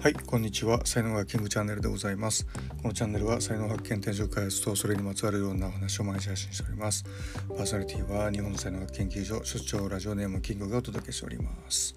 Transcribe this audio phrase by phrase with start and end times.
[0.00, 0.86] はい、こんにちは。
[0.86, 2.46] 才能がキングチャンネルでございます。
[2.80, 7.04] このチャンネルは才能発見、転職開発とそれにまつわるようなお話を毎日配信しております。
[7.48, 11.96] パーソナリティは日本才能学研究所所長ラジオネームキングがお届けしております。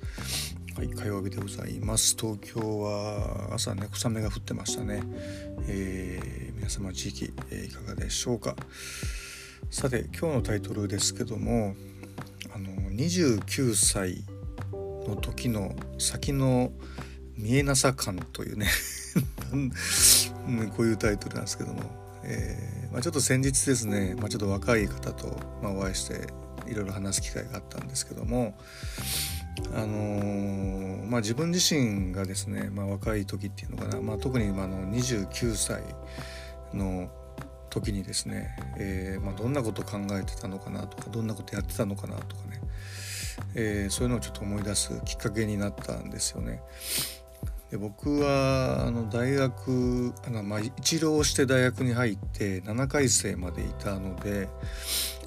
[0.75, 2.17] はい、火曜日でございます。
[2.19, 5.03] 東京は朝ね、小雨が降ってましたね。
[5.67, 8.55] えー、皆様地域、えー、いかがでしょうか。
[9.69, 11.75] さて、今日のタイトルですけども、
[12.51, 14.23] あの29歳
[15.07, 16.71] の時の先の
[17.37, 18.67] 見えなさ感というね
[20.75, 21.81] こういうタイトルなんですけども、
[22.23, 26.27] えーまあ、ちょっと先日ですね、まあ、ちょっと若い方と、まあ、お会いして
[26.67, 28.57] いろいろ話す機会があったんですけども、
[29.73, 35.81] あのー、まあ、自分自身がですね、まあ、若い時っていうのかな、まあ、特にあの29歳
[36.73, 37.09] の
[37.69, 42.61] 時にですね、えーま、どんなこと考えてたのかなとかどんなことやってたのかなとかね、
[43.55, 46.61] えー、そういうのをちょっと思い出すきっかけになったんですよね。
[47.71, 54.49] で僕はあの大学あの、まあ、一浪して大学に入って7回生までいたので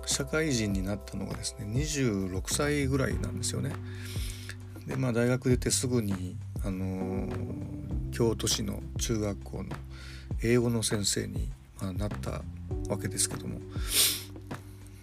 [0.04, 3.72] 社会人になったのがですね26歳ぐらいなんですよね。
[4.86, 7.26] でまあ大学出てすぐにあの
[8.12, 9.70] 京都市の中学校の
[10.42, 12.42] 英語の先生に、まあ、なった
[12.90, 13.58] わけですけども。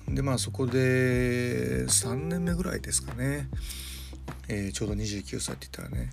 [0.08, 3.48] でまあそこで3年目ぐらいですかね、
[4.48, 6.12] えー、ちょうど29歳って言ったらね。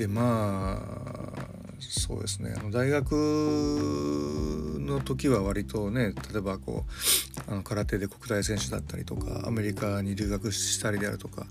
[0.00, 1.46] でまあ
[1.78, 2.54] そうですね。
[2.56, 3.12] あの大学
[4.80, 6.86] の時は割とね例えばこ
[7.48, 11.44] うあの空手で国体選手だったりとかアメリカに留学したりであるとか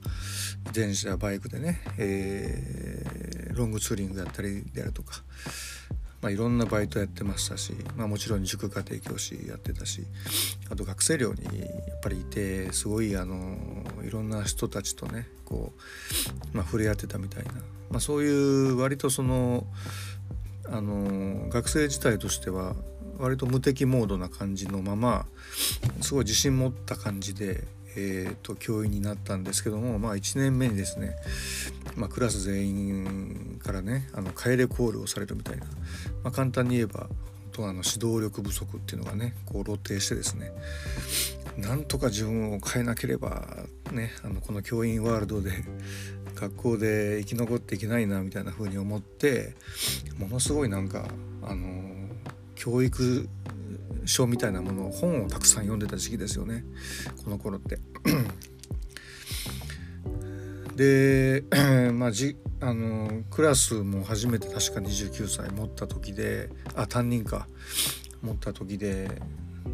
[0.65, 5.21] 自転車バイクでね、えー、ロングツーリングやったりであるとか、
[6.21, 10.03] まあ、いろんなバイトやってましたし、まあ、もちろん塾家庭教師やってたし
[10.69, 13.57] あと学生寮にやっぱりいてすごいあの
[14.03, 15.71] いろんな人たちとねこ
[16.53, 17.51] う、まあ、触れ合ってたみたいな。
[17.89, 19.65] まあ、そういう割とその
[20.65, 22.75] あの学生自体としては
[23.17, 25.25] 割と無敵モードな感じのまま
[26.01, 27.65] すごい自信持った感じで、
[27.97, 31.15] えーと、教員になったんですけども、まあ、1年目にですね、
[31.95, 35.65] まあ、クラス全員からねあの帰れコールをされるみたいな、
[36.23, 37.09] まあ、簡単に言えば
[37.51, 40.51] とあの指導力不足っていうのがねこう露呈してですね。
[41.57, 45.51] なんとか自分を変えなければねあのこの教員ワールドで
[46.35, 49.55] 学校で生き残っていけないなみたいな風に思って
[50.17, 51.09] ものすごいなんか
[51.43, 52.07] あの
[52.55, 53.27] 教育
[54.05, 56.63] 書みたいなものを本をたくさん読んでた時期ですよね。
[57.23, 57.79] この頃って。
[60.79, 61.43] で
[61.91, 67.47] まあじあのクラスも初めて確か29歳持った時であ担任か。
[68.21, 69.09] 持った時で。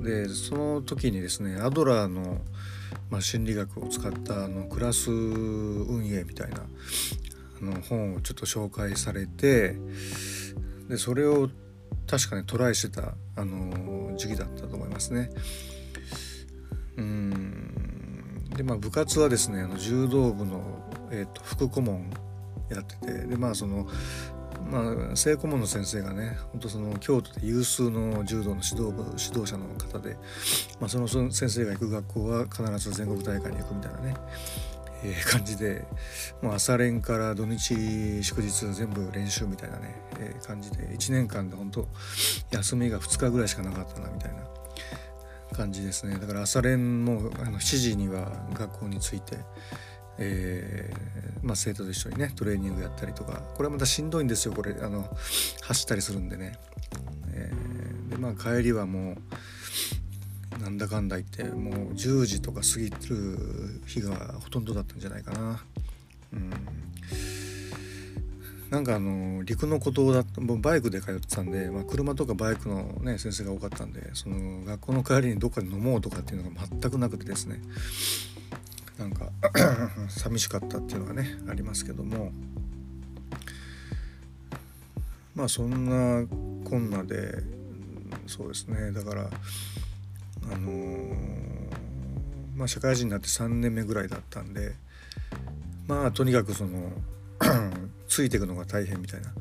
[0.02, 2.42] でその時にですねアドラーの
[3.12, 6.64] まあ、心理学を使ったあのクラス運営みたいな
[7.62, 9.78] あの本をちょっと紹介されて
[10.90, 11.50] でそれを
[12.08, 15.30] 確かにトライしてたあの時期だったと思いますね。
[16.98, 17.95] うん。
[18.56, 20.62] でまあ部活はですねあの柔道部の、
[21.12, 22.10] えーと副顧問
[22.70, 23.88] やっててでまあその
[24.70, 30.18] まあ、聖顧問の先生がね本当その京都で有数の柔道の指導部指導者の方で、
[30.80, 34.16] まあ、その先生が行く学校は必ず全国大会に行くみたいなね、
[35.04, 35.86] えー、感じで
[36.42, 41.88] もう朝練から土日祝日全部練習みたいなね、えー、感じで1年間で本当
[42.52, 44.40] 休みが2日ぐらいしかなかったなみたいな。
[45.56, 46.18] 感じですね。
[46.18, 49.38] だから朝練もあの7時には学校に着いて。
[50.18, 54.54] えー、まあ、生徒と一緒にねトレーニングやったりとかこれはまたしんどいんですよ。
[54.54, 55.10] これあの
[55.62, 56.58] 走ったりするんでね、
[57.34, 59.18] えー、でまあ帰りはも
[60.58, 65.64] うなんだかんだ言ってもう10時とか過ぎる日がほとんどだったんじゃないかな。
[66.34, 66.50] うん。
[68.70, 77.62] なんかあの陸の孤島だったバイクで通ってたんで、まあ、車とかバイクの、ね、先生が多かったんでその学校の帰りにどっかで飲もうとかっていうのが全くなくてですね。
[78.98, 79.30] なんか
[80.08, 82.32] 寂しかったっていうのがねありますけども。
[85.36, 86.26] まあそんな
[86.64, 87.44] こんなで
[88.26, 88.92] そうですね。
[88.94, 91.16] だからあのー、
[92.56, 94.74] まあ社会人になって3年目ぐらいだったんで
[95.88, 96.94] まあとにかくその
[98.08, 99.34] ついていくのが大変みたいな。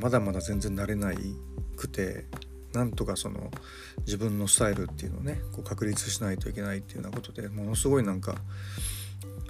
[0.00, 1.16] まだまだ全然慣れない
[1.76, 2.26] くて
[2.72, 3.50] なんとかその
[4.00, 8.36] 自分のスタイルっていうのをねこう確立しないといけないっていうようなことでものすごいなんか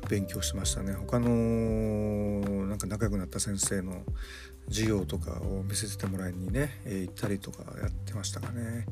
[0.09, 0.93] 勉強しましたね。
[0.93, 4.05] 他のなんか仲良くなった先生の
[4.69, 8.87] 授業とかを見せてもらいにね、行ったりとかやってましたかね。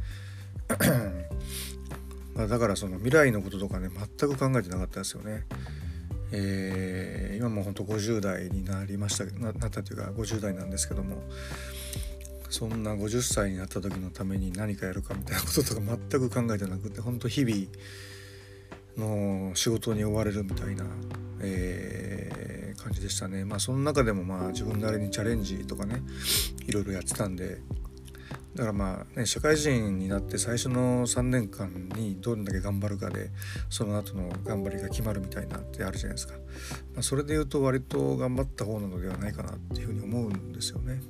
[2.49, 5.45] だからその未来のこととかね全く考えてなかったですよね、
[6.37, 11.23] えー、今も本当50代になりましたなったというか50代なんですけども
[12.51, 17.67] そんな50歳になった時のために何かやるかみたいなこととか全く考えてなくて本当日々
[18.97, 20.85] の仕事に追われるみたいな、
[21.41, 23.45] えー、感じでしたね。
[23.45, 26.03] まあその中でもまあ自分なりにチャレンジとかね
[26.67, 27.61] いろいろやってたんで
[28.55, 33.31] だからまあね社会人になって最初の3年間にどんだけ頑張るかで
[33.69, 36.35] その後の頑張りが決まるみたいなってあるじゃないですか、
[36.95, 41.01] まあ、それで言うと割と頑張った方なのではないかなっていうふうに思うんですよね。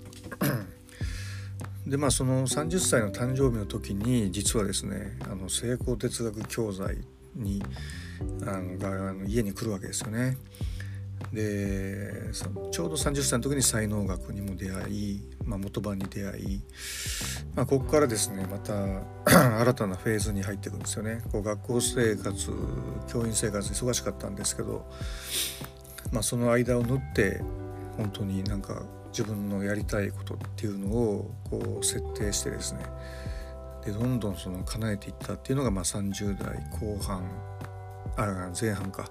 [1.87, 6.97] でまあその30歳の誕生日の時に実はですねあの成功哲学教材
[7.35, 7.63] に
[8.47, 10.39] あのがあの家に来るわけですよね。
[11.35, 12.31] で
[12.71, 16.63] ちょうど30歳の時に才能学にも出会い、まあ、元版に出会い、
[17.57, 19.03] まあ、ここからですねまた
[19.61, 21.23] 新たなフェーズに入っていくんですよね。
[21.33, 22.53] こう学校生活
[23.09, 24.87] 教員生活忙しかったんですけど、
[26.13, 27.43] まあ、その間を縫って
[27.97, 32.81] 本当になんか自分のやりたいことっていうのをこう設定してですね
[33.85, 37.23] でどんどんその叶えていったっていうのがまあ30代後半
[38.17, 39.09] あ前半か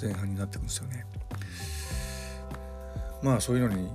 [0.00, 1.04] 前半になってくんですよね。
[3.24, 3.88] まあそういうのに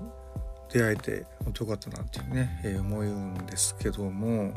[0.74, 4.54] 出会えて本当よかったなっていうね、えー、思うんですけども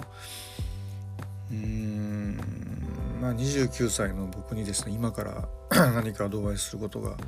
[1.50, 2.38] うーん
[3.20, 5.48] まあ29歳の僕にですね今から
[5.92, 7.18] 何かアドバイスすることが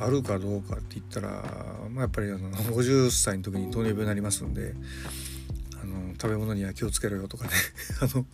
[0.00, 1.28] あるかどうかって言ったら、
[1.90, 4.74] まあ、やっぱりあの50歳の時に糖尿病になりますんで
[5.80, 7.50] あの食べ物には気をつけろよとかね
[8.02, 8.26] あの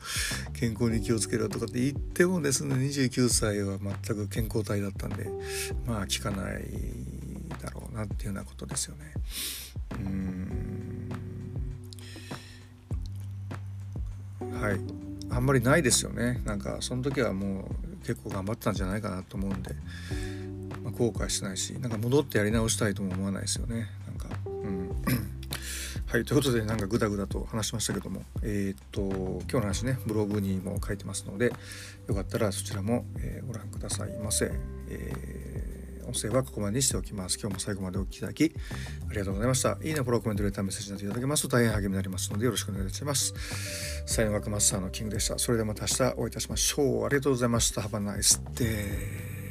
[0.54, 5.28] 健康に気をつけろとかって言ってもですね29歳は全く健康体だったんで
[5.86, 7.13] まあ効かない
[7.94, 9.12] なっていうようなことですよね。
[9.92, 11.08] うん。
[14.60, 14.80] はい。
[15.30, 16.40] あんまりないですよね。
[16.44, 17.68] なんかその時はも
[18.02, 19.74] う結構頑張ってたんじゃないかなと思うんで、
[20.82, 23.86] まあ、後悔してないしなんか戻ってやり直したいとも思わないですよね。
[24.06, 24.90] なんかうん。
[26.06, 26.24] はい。
[26.24, 28.24] ということでなんかグダグダと話しましたけども。
[28.42, 31.52] えー、っと今日の話ねブログにも書いてますので
[32.08, 34.52] よかったらそちらも、えー、ご覧くださいませ。
[34.88, 35.63] えー
[36.06, 37.38] 音声はここまでにしておきます。
[37.38, 38.54] 今日も最後までお聴きいただき
[39.08, 39.78] ありがとうございました。
[39.82, 43.34] いいね、フォロー、コメント、レター、メッセージなどいただけますと大変励みになりますのでよろしくお願いいたします。
[44.06, 45.38] サインワークマスターのキングでした。
[45.38, 47.06] それではまた明日お会いいたしましょう。
[47.06, 47.80] ありがとうございました。
[47.82, 49.43] Have a nice day.